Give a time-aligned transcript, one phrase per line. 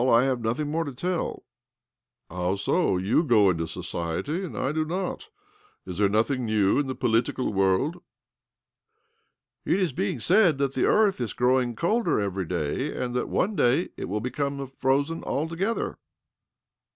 [0.09, 1.43] I have nothir more to tell."
[2.27, 2.97] "How so?
[2.97, 5.29] You go into society, ar I do not.
[5.85, 8.01] Is there nothing new in tl political world?
[9.73, 13.55] ""It is being said that the earth is growir colder every day, and that one
[13.55, 15.99] day it w: become frozen altogether."